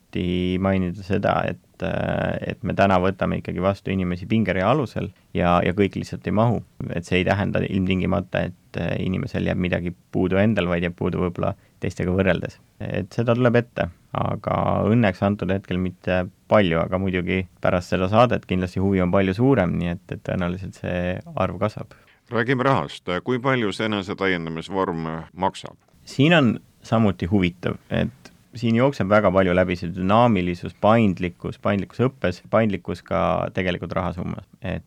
mainida 0.62 1.02
seda, 1.06 1.40
et 1.50 1.60
et 1.84 2.60
me 2.62 2.72
täna 2.78 2.96
võtame 3.02 3.40
ikkagi 3.40 3.60
vastu 3.60 3.90
inimesi 3.90 4.28
pingerea 4.30 4.68
alusel 4.70 5.08
ja, 5.34 5.58
ja 5.60 5.72
kõik 5.76 5.98
lihtsalt 5.98 6.24
ei 6.30 6.32
mahu. 6.32 6.62
et 6.94 7.04
see 7.04 7.18
ei 7.18 7.26
tähenda 7.26 7.60
ilmtingimata, 7.66 8.44
et 8.46 8.54
et 8.74 8.82
äh, 8.82 9.06
inimesel 9.06 9.46
jääb 9.46 9.58
midagi 9.60 9.92
puudu 10.12 10.38
endal, 10.40 10.68
vaid 10.70 10.84
jääb 10.84 10.96
puudu 10.98 11.22
võib-olla 11.22 11.54
teistega 11.80 12.12
võrreldes. 12.14 12.58
et 12.80 13.12
seda 13.12 13.34
tuleb 13.34 13.56
ette, 13.56 13.88
aga 14.12 14.56
õnneks 14.90 15.22
antud 15.22 15.50
hetkel 15.52 15.78
mitte 15.78 16.24
palju, 16.48 16.80
aga 16.80 16.98
muidugi 16.98 17.44
pärast 17.60 17.94
seda 17.94 18.08
saadet 18.08 18.46
kindlasti 18.46 18.82
huvi 18.82 19.00
on 19.00 19.12
palju 19.14 19.34
suurem, 19.34 19.76
nii 19.78 19.94
et, 19.94 20.04
et 20.10 20.22
tõenäoliselt 20.26 20.80
see 20.80 21.18
arv 21.36 21.58
kasvab. 21.60 21.94
räägime 22.32 22.66
rahast, 22.66 23.08
kui 23.24 23.38
palju 23.38 23.72
see 23.72 23.86
enesetäiendamisvorm 23.90 25.06
maksab? 25.32 25.76
siin 26.04 26.34
on 26.34 26.54
samuti 26.84 27.26
huvitav, 27.26 27.78
et 27.88 28.23
siin 28.58 28.76
jookseb 28.78 29.10
väga 29.10 29.30
palju 29.34 29.54
läbi 29.56 29.76
see 29.78 29.92
dünaamilisus, 29.94 30.74
paindlikkus, 30.82 31.58
paindlikkus 31.62 32.02
õppes, 32.08 32.42
paindlikkus 32.50 33.02
ka 33.06 33.20
tegelikult 33.56 33.94
rahasummas, 33.96 34.46
et 34.62 34.84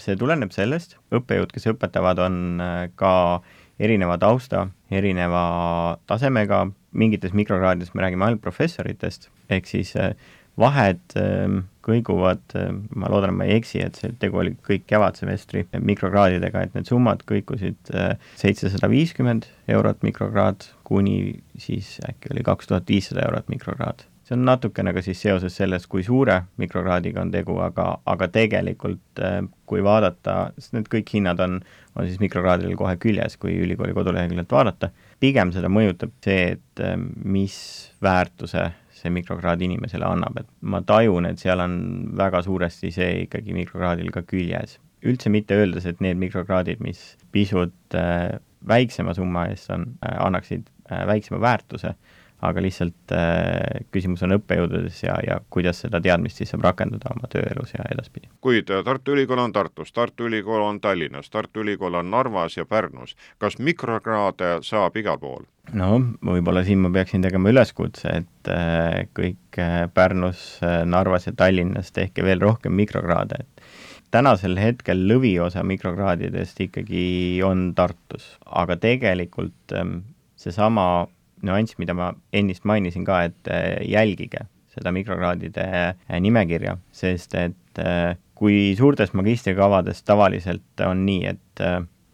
see 0.00 0.18
tuleneb 0.18 0.52
sellest, 0.54 0.96
õppejõud, 1.14 1.52
kes 1.54 1.70
õpetavad, 1.74 2.20
on 2.24 2.36
äh, 2.64 2.82
ka 2.98 3.12
erineva 3.80 4.16
tausta, 4.20 4.66
erineva 4.92 5.44
tasemega, 6.10 6.66
mingites 6.96 7.34
mikrokraadides 7.36 7.94
me 7.94 8.04
räägime 8.04 8.26
ainult 8.26 8.44
professoritest, 8.44 9.28
ehk 9.52 9.68
siis 9.68 9.92
äh, 10.00 10.14
vahed 10.60 11.00
ähm, 11.20 11.62
kõiguvad, 11.86 12.42
äh, 12.58 12.72
ma 12.96 13.12
loodan, 13.12 13.36
ma 13.38 13.46
ei 13.48 13.60
eksi, 13.60 13.84
et 13.84 14.00
see 14.00 14.12
tegu 14.20 14.42
oli 14.42 14.56
kõik 14.66 14.88
kevadsemestri 14.90 15.66
mikrokraadidega, 15.76 16.66
et 16.66 16.76
need 16.76 16.90
summad 16.90 17.24
kõikusid 17.28 17.92
seitsesada 18.40 18.90
viiskümmend 18.92 19.48
eurot 19.70 20.04
mikrokraad 20.06 20.68
kuni 20.90 21.38
siis 21.58 21.98
äkki 22.08 22.34
oli 22.34 22.42
kaks 22.46 22.66
tuhat 22.70 22.88
viissada 22.90 23.22
eurot 23.28 23.48
mikrokraad 23.52 24.02
see 24.30 24.38
on 24.38 24.44
natukene 24.46 24.92
ka 24.94 25.02
siis 25.02 25.18
seoses 25.24 25.56
sellest, 25.58 25.88
kui 25.90 26.04
suure 26.06 26.36
mikrokraadiga 26.62 27.24
on 27.24 27.32
tegu, 27.34 27.56
aga, 27.64 27.86
aga 28.06 28.28
tegelikult 28.30 29.22
äh, 29.26 29.40
kui 29.66 29.82
vaadata, 29.82 30.52
sest 30.58 30.76
need 30.76 30.90
kõik 30.92 31.10
hinnad 31.16 31.42
on, 31.42 31.56
on 31.98 32.06
siis 32.06 32.20
mikrokraadil 32.22 32.76
kohe 32.78 32.94
küljes, 33.02 33.34
kui 33.42 33.56
ülikooli 33.64 33.96
koduleheküljelt 33.96 34.54
vaadata, 34.54 34.92
pigem 35.20 35.50
seda 35.54 35.70
mõjutab 35.72 36.14
see, 36.22 36.54
et 36.54 36.84
äh, 36.84 36.94
mis 37.24 37.56
väärtuse 38.02 38.68
see 39.00 39.10
mikrokraad 39.16 39.62
inimesele 39.64 40.06
annab, 40.06 40.38
et 40.42 40.48
ma 40.60 40.82
tajun, 40.86 41.26
et 41.26 41.42
seal 41.42 41.62
on 41.64 41.74
väga 42.20 42.44
suuresti 42.46 42.92
see 42.94 43.24
ikkagi 43.24 43.56
mikrokraadil 43.56 44.12
ka 44.14 44.22
küljes. 44.22 44.78
üldse 45.00 45.30
mitte 45.32 45.56
öeldes, 45.56 45.86
et 45.88 46.00
need 46.04 46.18
mikrokraadid, 46.20 46.78
mis 46.84 47.16
pisut 47.32 47.98
äh, 47.98 48.38
väiksema 48.68 49.14
summa 49.16 49.46
eest 49.48 49.70
on 49.72 49.86
annaksid 50.04 50.68
väiksema 51.06 51.40
väärtuse 51.40 51.94
aga 52.40 52.62
lihtsalt 52.64 53.12
äh, 53.12 53.84
küsimus 53.92 54.22
on 54.24 54.34
õppejõududes 54.38 55.02
ja, 55.04 55.16
ja 55.26 55.38
kuidas 55.52 55.82
seda 55.84 56.00
teadmist 56.02 56.40
siis 56.40 56.52
saab 56.52 56.64
rakendada 56.64 57.12
oma 57.12 57.28
tööelus 57.32 57.74
ja 57.76 57.84
edaspidi. 57.92 58.30
kuid 58.44 58.70
äh, 58.72 58.84
Tartu 58.86 59.14
Ülikool 59.16 59.42
on 59.42 59.52
Tartus, 59.52 59.92
Tartu 59.92 60.28
Ülikool 60.30 60.64
on 60.64 60.80
Tallinnas, 60.80 61.30
Tartu 61.30 61.64
Ülikool 61.64 61.98
on 62.00 62.10
Narvas 62.10 62.56
ja 62.56 62.64
Pärnus. 62.64 63.16
kas 63.38 63.58
mikrokraade 63.58 64.58
saab 64.66 64.96
igal 64.96 65.20
pool? 65.20 65.44
no 65.76 65.92
võib-olla 66.24 66.64
siin 66.64 66.80
ma 66.86 66.92
peaksin 66.94 67.22
tegema 67.22 67.52
üleskutse, 67.52 68.22
et 68.22 68.52
äh, 68.52 69.04
kõik 69.16 69.60
äh, 69.60 69.84
Pärnus 69.94 70.58
äh,, 70.64 70.80
Narvas 70.88 71.28
ja 71.28 71.36
Tallinnas 71.36 71.92
tehke 71.92 72.24
veel 72.24 72.40
rohkem 72.40 72.72
mikrokraade, 72.72 73.44
et 73.44 73.68
tänasel 74.10 74.56
hetkel 74.58 75.04
lõviosa 75.06 75.62
mikrokraadidest 75.62 76.64
ikkagi 76.64 77.04
on 77.46 77.74
Tartus, 77.76 78.32
aga 78.46 78.80
tegelikult 78.80 79.76
ähm, 79.76 80.00
seesama 80.40 81.08
nüanss, 81.46 81.76
mida 81.80 81.94
ma 81.96 82.12
ennist 82.36 82.66
mainisin 82.68 83.04
ka, 83.08 83.22
et 83.28 83.50
äh, 83.50 83.80
jälgige 83.88 84.46
seda 84.70 84.92
mikrokraadide 84.94 85.64
äh, 85.66 86.18
nimekirja, 86.22 86.76
sest 86.94 87.34
et 87.38 87.80
äh, 87.82 88.16
kui 88.38 88.74
suurtes 88.78 89.12
magistrikavades 89.16 90.04
tavaliselt 90.06 90.84
on 90.86 91.04
nii, 91.04 91.34
et 91.34 91.62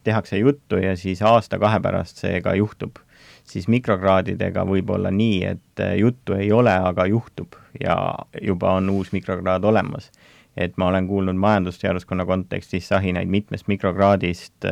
tehakse 0.07 0.41
juttu 0.41 0.81
ja 0.83 0.97
siis 0.99 1.21
aasta-kahe 1.23 1.79
pärast 1.83 2.19
see 2.19 2.41
ka 2.43 2.57
juhtub, 2.59 2.99
siis 3.47 3.69
mikrokraadidega 3.71 4.65
võib 4.67 4.91
olla 4.97 5.13
nii, 5.15 5.37
et 5.47 5.83
juttu 6.01 6.35
ei 6.35 6.51
ole, 6.55 6.75
aga 6.89 7.07
juhtub 7.07 7.55
ja 7.79 7.95
juba 8.43 8.75
on 8.81 8.91
uus 8.91 9.13
mikrokraad 9.15 9.65
olemas 9.71 10.11
et 10.57 10.77
ma 10.77 10.91
olen 10.91 11.07
kuulnud 11.09 11.37
majandusteaduskonna 11.37 12.27
kontekstis 12.27 12.89
sahinaid 12.89 13.29
mitmest 13.29 13.69
mikrokraadist, 13.69 14.65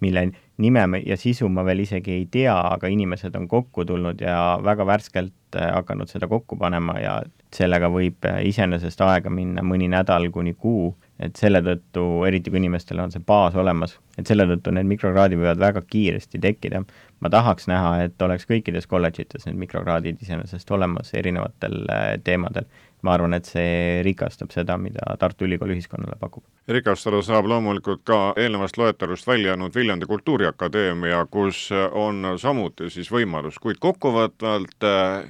mille 0.00 0.30
nime 0.58 1.02
ja 1.06 1.16
sisu 1.16 1.48
ma 1.48 1.64
veel 1.64 1.84
isegi 1.84 2.12
ei 2.12 2.26
tea, 2.32 2.54
aga 2.72 2.88
inimesed 2.88 3.34
on 3.36 3.48
kokku 3.48 3.84
tulnud 3.84 4.20
ja 4.20 4.58
väga 4.64 4.86
värskelt 4.86 5.56
äh, 5.56 5.68
hakanud 5.74 6.08
seda 6.08 6.28
kokku 6.28 6.56
panema 6.56 6.96
ja 7.00 7.16
sellega 7.54 7.90
võib 7.92 8.24
äh, 8.28 8.40
iseenesest 8.48 9.00
aega 9.04 9.30
minna 9.30 9.64
mõni 9.64 9.88
nädal 9.92 10.30
kuni 10.32 10.54
kuu, 10.54 10.94
et 11.20 11.36
selle 11.36 11.60
tõttu, 11.64 12.06
eriti 12.28 12.52
kui 12.52 12.60
inimestel 12.62 13.00
on 13.04 13.12
see 13.12 13.24
baas 13.26 13.56
olemas, 13.56 13.98
et 14.16 14.28
selle 14.28 14.48
tõttu 14.48 14.72
need 14.72 14.88
mikrokraadid 14.88 15.40
võivad 15.40 15.60
väga 15.60 15.84
kiiresti 15.84 16.40
tekkida. 16.40 16.82
ma 17.20 17.30
tahaks 17.32 17.68
näha, 17.68 17.92
et 18.08 18.22
oleks 18.22 18.48
kõikides 18.48 18.88
kolledžites 18.88 19.46
need 19.46 19.60
mikrokraadid 19.60 20.22
iseenesest 20.22 20.70
olemas 20.70 21.12
erinevatel 21.14 21.82
äh, 21.92 22.10
teemadel 22.24 22.64
ma 23.06 23.14
arvan, 23.16 23.36
et 23.38 23.48
see 23.48 24.02
rikastab 24.06 24.52
seda, 24.54 24.76
mida 24.80 25.14
Tartu 25.20 25.46
Ülikool 25.46 25.76
ühiskonnale 25.76 26.18
pakub. 26.20 26.44
Rikastada 26.68 27.20
saab 27.22 27.46
loomulikult 27.46 28.00
ka 28.04 28.32
eelnevast 28.36 28.78
loetelust 28.78 29.26
välja 29.26 29.52
jäänud 29.52 29.74
Viljandi 29.74 30.06
Kultuuriakadeemia, 30.06 31.26
kus 31.30 31.68
on 31.92 32.26
samuti 32.38 32.90
siis 32.90 33.10
võimalus, 33.12 33.60
kuid 33.62 33.78
kokkuvõtvalt, 33.78 34.86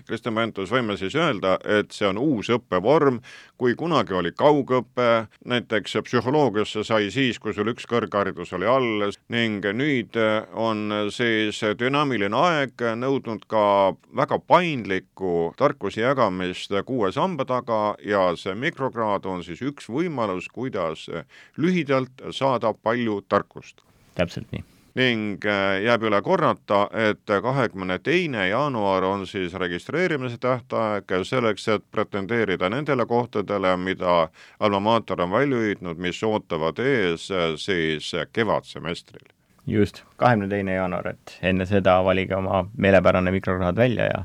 Kristjan 0.09 0.35
Pentus, 0.35 0.73
võime 0.73 0.97
siis 0.97 1.15
öelda, 1.15 1.59
et 1.65 1.93
see 1.93 2.09
on 2.09 2.19
uus 2.19 2.49
õppevorm, 2.57 3.21
kui 3.61 3.75
kunagi 3.77 4.17
oli 4.17 4.33
kaugõpe, 4.33 5.27
näiteks 5.45 5.99
psühholoogiasse 6.09 6.85
sai 6.89 7.11
siis, 7.13 7.39
kui 7.39 7.53
sul 7.57 7.69
üks 7.73 7.85
kõrgharidus 7.89 8.55
oli 8.57 8.69
all 8.69 9.13
ning 9.29 9.65
nüüd 9.77 10.17
on 10.53 11.11
siis 11.13 11.61
dünaamiline 11.79 12.37
aeg 12.37 12.87
nõudnud 12.97 13.45
ka 13.49 13.93
väga 14.17 14.41
paindlikku 14.41 15.53
tarkuse 15.61 16.01
jagamist 16.01 16.73
kuue 16.89 17.13
samba 17.13 17.45
taga 17.45 17.95
ja 18.05 18.31
see 18.41 18.57
mikrokraad 18.57 19.29
on 19.29 19.45
siis 19.45 19.61
üks 19.61 19.91
võimalus, 19.93 20.49
kuidas 20.49 21.09
lühidalt 21.57 22.25
saada 22.31 22.75
palju 22.75 23.21
tarkust. 23.29 23.83
täpselt 24.15 24.53
nii 24.53 24.65
ning 24.97 25.45
äh, 25.45 25.83
jääb 25.85 26.07
üle 26.09 26.21
korrata, 26.25 26.87
et 26.97 27.29
kahekümne 27.43 27.99
teine 28.01 28.49
jaanuar 28.49 29.05
on 29.05 29.27
siis 29.29 29.55
registreerimise 29.55 30.39
tähtaeg 30.41 31.13
selleks, 31.29 31.69
et 31.69 31.85
pretendeerida 31.93 32.71
nendele 32.73 33.07
kohtadele, 33.07 33.77
mida 33.77 34.29
Alma 34.61 34.81
Mater 34.81 35.21
on 35.23 35.33
välja 35.35 35.61
hüüdnud, 35.61 36.01
mis 36.01 36.23
ootavad 36.25 36.81
ees 36.81 37.31
äh, 37.31 37.55
siis 37.61 38.13
kevadsemestril. 38.33 39.33
just, 39.67 40.05
kahekümne 40.17 40.49
teine 40.49 40.75
jaanuar, 40.79 41.09
et 41.13 41.39
enne 41.43 41.67
seda 41.67 41.99
valige 42.05 42.37
oma 42.37 42.65
meelepärane 42.77 43.31
mikrokraad 43.35 43.77
välja 43.77 44.05
ja 44.05 44.25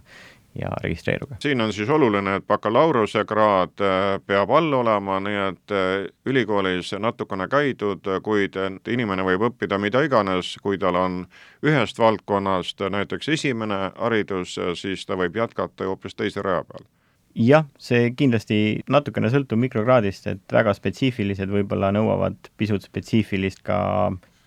ja 0.56 0.70
registreeruge. 0.84 1.36
siin 1.40 1.62
on 1.62 1.74
siis 1.74 1.90
oluline, 1.90 2.36
et 2.36 2.48
bakalaureusekraad 2.48 3.82
äh, 3.82 4.22
peab 4.26 4.52
all 4.52 4.74
olema, 4.74 5.20
nii 5.20 5.42
et 5.48 5.76
äh, 5.76 6.08
ülikoolis 6.26 6.94
natukene 7.00 7.48
käidud, 7.48 8.08
kuid 8.24 8.58
inimene 8.88 9.26
võib 9.28 9.48
õppida 9.52 9.80
mida 9.80 10.02
iganes, 10.04 10.56
kui 10.64 10.78
tal 10.78 11.00
on 11.00 11.22
ühest 11.64 12.00
valdkonnast 12.00 12.84
näiteks 12.90 13.30
esimene 13.30 13.92
haridus, 13.98 14.58
siis 14.76 15.06
ta 15.06 15.20
võib 15.20 15.38
jätkata 15.40 15.88
hoopis 15.88 16.16
teise 16.16 16.44
rea 16.46 16.64
peal 16.68 16.88
jah, 17.36 17.66
see 17.80 18.10
kindlasti 18.18 18.82
natukene 18.92 19.30
sõltub 19.32 19.60
mikrokraadist, 19.62 20.28
et 20.28 20.54
väga 20.54 20.74
spetsiifilised 20.76 21.52
võib-olla 21.52 21.92
nõuavad 21.96 22.52
pisut 22.60 22.84
spetsiifilist 22.84 23.64
ka 23.64 23.80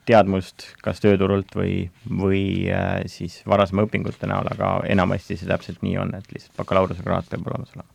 teadmust 0.08 0.68
kas 0.84 1.02
tööturult 1.02 1.54
või, 1.56 1.88
või 2.08 2.44
äh, 2.72 3.02
siis 3.10 3.40
varasema 3.48 3.86
õpingute 3.86 4.28
näol, 4.30 4.48
aga 4.52 4.76
enamasti 4.90 5.38
see 5.40 5.50
täpselt 5.50 5.82
nii 5.84 5.98
on, 6.02 6.14
et 6.18 6.30
lihtsalt 6.32 6.56
bakalaureusekraad 6.60 7.28
peab 7.30 7.50
olemas 7.50 7.74
olema. 7.76 7.90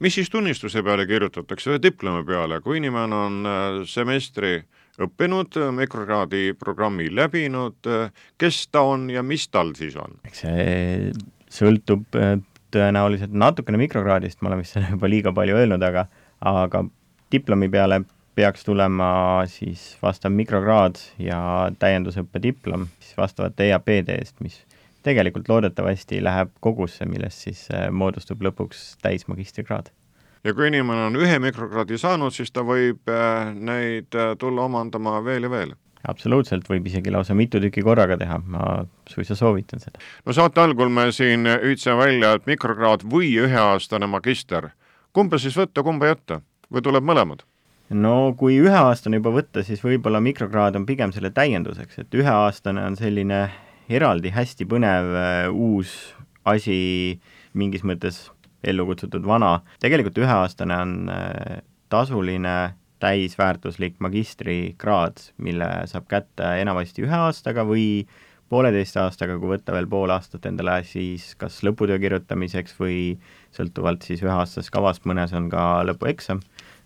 mis 0.00 0.14
siis 0.16 0.30
tunnistuse 0.30 0.82
peale 0.82 1.06
kirjutatakse, 1.06 1.70
ühe 1.74 1.82
diplomi 1.82 2.24
peale, 2.26 2.60
kui 2.64 2.80
inimene 2.80 3.24
on 3.26 3.40
äh, 3.46 3.80
semestri 3.88 4.60
õppinud, 5.00 5.56
mikrokraadi 5.72 6.54
programmi 6.60 7.06
läbinud, 7.14 7.86
kes 8.38 8.56
ta 8.68 8.82
on 8.84 9.06
ja 9.10 9.22
mis 9.24 9.46
tal 9.48 9.72
siis 9.78 9.96
on? 9.96 10.18
eks 10.28 10.44
see 10.44 11.12
sõltub 11.50 12.18
äh, 12.18 12.38
tõenäoliselt 12.70 13.34
natukene 13.34 13.80
mikrokraadist, 13.80 14.40
ma 14.40 14.52
olen 14.52 14.62
vist 14.62 14.76
seda 14.76 14.92
juba 14.92 15.10
liiga 15.10 15.34
palju 15.34 15.58
öelnud, 15.58 15.82
aga 15.82 16.06
aga 16.40 16.84
diplomi 17.32 17.68
peale 17.68 18.00
peaks 18.34 18.64
tulema 18.64 19.42
siis 19.46 19.96
vastav 20.02 20.32
mikrokraad 20.32 20.98
ja 21.18 21.70
täiendusõppe 21.78 22.42
diplom 22.42 22.86
siis 23.00 23.16
vastavate 23.18 23.70
EAP-de 23.70 24.18
eest, 24.20 24.36
mis 24.40 24.60
tegelikult 25.02 25.48
loodetavasti 25.48 26.22
läheb 26.24 26.52
kogusse, 26.60 27.06
millest 27.08 27.46
siis 27.46 27.66
äh, 27.74 27.88
moodustub 27.90 28.42
lõpuks 28.42 28.96
täismagistrikraad. 29.02 29.90
ja 30.44 30.54
kui 30.54 30.68
inimene 30.68 31.08
on 31.10 31.16
ühe 31.16 31.38
mikrokraadi 31.38 31.98
saanud, 31.98 32.32
siis 32.32 32.52
ta 32.52 32.64
võib 32.64 33.08
äh, 33.08 33.52
neid 33.54 34.14
äh, 34.14 34.34
tulla 34.38 34.68
omandama 34.68 35.20
veel 35.24 35.48
ja 35.48 35.50
veel? 35.50 35.74
absoluutselt, 36.08 36.68
võib 36.68 36.86
isegi 36.86 37.12
lausa 37.12 37.34
mitu 37.34 37.60
tükki 37.60 37.82
korraga 37.84 38.16
teha, 38.16 38.38
ma 38.46 38.84
suisa 39.08 39.36
soovitan 39.36 39.80
seda. 39.80 40.00
no 40.26 40.32
saate 40.32 40.60
algul 40.60 40.88
me 40.88 41.10
siin 41.12 41.48
hüüdsime 41.48 41.98
välja, 41.98 42.34
et 42.36 42.46
mikrokraad 42.46 43.04
või 43.04 43.34
üheaastane 43.42 44.06
magister, 44.06 44.70
kumba 45.12 45.38
siis 45.38 45.56
võtta, 45.56 45.84
kumba 45.84 46.14
jätta 46.14 46.40
või 46.72 46.84
tuleb 46.84 47.04
mõlemad? 47.04 47.44
No 47.90 48.14
kui 48.38 48.58
üheaastane 48.62 49.18
juba 49.18 49.32
võtta, 49.34 49.64
siis 49.66 49.82
võib-olla 49.82 50.20
mikrokraad 50.22 50.78
on 50.78 50.86
pigem 50.86 51.12
selle 51.14 51.32
täienduseks, 51.34 52.02
et 52.02 52.14
üheaastane 52.14 52.84
on 52.86 52.96
selline 52.98 53.44
eraldi 53.90 54.30
hästi 54.34 54.66
põnev 54.70 55.14
äh, 55.18 55.46
uus 55.50 55.94
asi, 56.48 57.18
mingis 57.58 57.82
mõttes 57.84 58.28
ellu 58.62 58.86
kutsutud 58.86 59.26
vana. 59.26 59.60
tegelikult 59.82 60.18
üheaastane 60.22 60.76
on 60.76 60.94
äh, 61.10 61.60
tasuline 61.90 62.76
täisväärtuslik 63.00 63.96
magistrikraad, 63.98 65.22
mille 65.40 65.68
saab 65.88 66.06
kätte 66.08 66.56
enamasti 66.60 67.06
ühe 67.06 67.16
aastaga 67.16 67.64
või 67.64 68.04
pooleteist 68.50 68.98
aastaga, 69.00 69.38
kui 69.40 69.54
võtta 69.54 69.72
veel 69.72 69.86
pool 69.88 70.10
aastat 70.12 70.46
endale 70.46 70.82
siis 70.84 71.32
kas 71.40 71.62
lõputöö 71.64 72.00
kirjutamiseks 72.02 72.74
või 72.78 72.98
sõltuvalt 73.56 74.04
siis 74.04 74.22
üheaastasest 74.26 74.72
kavast, 74.74 75.06
mõnes 75.08 75.32
on 75.34 75.48
ka 75.50 75.80
lõpueksam 75.88 76.42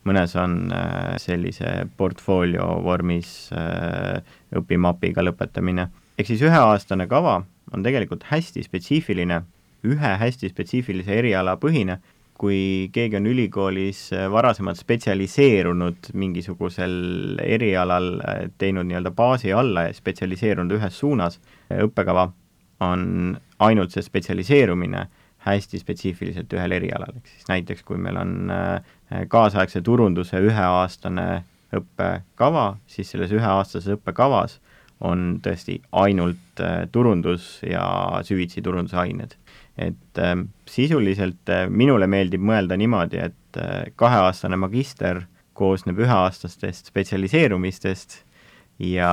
mõnes 0.09 0.35
on 0.41 0.73
äh, 0.73 1.17
sellise 1.23 1.87
portfoolio 1.97 2.67
vormis 2.85 3.51
äh, 3.57 4.21
õpimapiga 4.57 5.25
lõpetamine. 5.25 5.89
ehk 6.19 6.29
siis 6.31 6.43
üheaastane 6.47 7.07
kava 7.11 7.43
on 7.75 7.83
tegelikult 7.83 8.27
hästi 8.31 8.63
spetsiifiline, 8.63 9.41
ühe 9.85 10.13
hästi 10.21 10.49
spetsiifilise 10.53 11.17
eriala 11.19 11.57
põhine, 11.61 11.99
kui 12.39 12.91
keegi 12.93 13.17
on 13.17 13.27
ülikoolis 13.31 14.07
äh, 14.13 14.29
varasemalt 14.31 14.79
spetsialiseerunud 14.79 16.13
mingisugusel 16.15 17.41
erialal, 17.43 18.21
teinud 18.59 18.91
nii-öelda 18.91 19.15
baasi 19.17 19.53
alla 19.53 19.89
ja 19.89 19.97
spetsialiseerunud 19.97 20.79
ühes 20.79 20.99
suunas, 21.01 21.41
õppekava 21.71 22.31
on 22.85 23.37
ainult 23.65 23.95
see 23.95 24.03
spetsialiseerumine 24.03 25.07
hästi 25.45 25.79
spetsiifiliselt 25.79 26.53
ühel 26.57 26.73
erialal, 26.73 27.17
ehk 27.19 27.29
siis 27.29 27.49
näiteks 27.51 27.85
kui 27.85 27.99
meil 28.01 28.17
on 28.17 28.49
kaasaegse 29.29 29.83
turunduse 29.85 30.41
üheaastane 30.41 31.45
õppekava, 31.75 32.77
siis 32.87 33.11
selles 33.13 33.33
üheaastases 33.35 33.97
õppekavas 33.97 34.59
on 35.05 35.39
tõesti 35.45 35.79
ainult 36.01 36.63
äh, 36.63 36.85
turundus 36.93 37.59
ja 37.67 37.85
süvitsi 38.25 38.63
turunduse 38.63 38.97
ained. 39.03 39.37
et 39.77 40.19
äh, 40.23 40.37
sisuliselt 40.71 41.51
äh, 41.51 41.67
minule 41.69 42.07
meeldib 42.07 42.43
mõelda 42.47 42.77
niimoodi, 42.79 43.19
et 43.19 43.59
äh, 43.59 43.91
kaheaastane 43.97 44.57
magister 44.57 45.25
koosneb 45.55 45.99
üheaastastest 45.99 46.93
spetsialiseerumistest 46.93 48.23
ja 48.79 49.11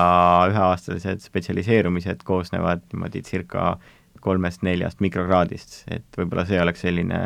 üheaastased 0.49 1.25
spetsialiseerumised 1.25 2.23
koosnevad 2.23 2.85
niimoodi 2.93 3.21
circa 3.25 3.75
kolmest-neljast 4.21 5.01
mikrokraadist, 5.01 5.83
et 5.89 6.05
võib-olla 6.17 6.45
see 6.45 6.61
oleks 6.61 6.83
selline 6.85 7.21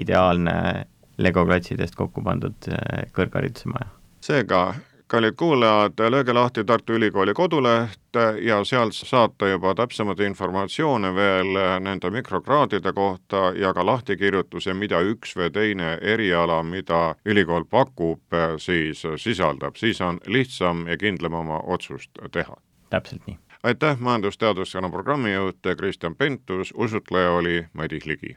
ideaalne 0.00 0.86
legoklotsidest 1.18 1.96
kokku 1.98 2.22
pandud 2.22 2.70
äh, 2.72 3.08
kõrghariduse 3.14 3.70
maja. 3.72 3.90
seega, 4.20 4.74
kallid 5.08 5.36
kuulajad, 5.38 6.00
lööge 6.10 6.34
lahti 6.34 6.64
Tartu 6.64 6.92
Ülikooli 6.98 7.34
koduleht 7.34 8.18
ja 8.42 8.58
sealt 8.64 8.94
saate 8.94 9.50
juba 9.50 9.74
täpsemat 9.74 10.20
informatsiooni 10.20 11.14
veel 11.14 11.58
nende 11.80 12.10
mikrokraadide 12.10 12.92
kohta 12.92 13.52
ja 13.56 13.72
ka 13.74 13.86
lahtikirjutuse, 13.86 14.74
mida 14.74 15.00
üks 15.00 15.36
või 15.36 15.50
teine 15.54 15.96
eriala, 16.02 16.62
mida 16.62 17.14
ülikool 17.24 17.64
pakub, 17.64 18.38
siis 18.58 19.06
sisaldab, 19.16 19.76
siis 19.76 20.00
on 20.00 20.20
lihtsam 20.26 20.86
ja 20.88 20.96
kindlam 20.96 21.40
oma 21.40 21.60
otsust 21.66 22.10
teha. 22.32 22.56
täpselt 22.90 23.26
nii 23.26 23.38
aitäh, 23.62 23.98
majandusteaduskonna 23.98 24.90
programmijuht 24.90 25.58
Kristjan 25.78 26.16
Pentus, 26.16 26.74
usutleja 26.76 27.30
oli 27.30 27.66
Madis 27.72 28.06
Ligi. 28.06 28.36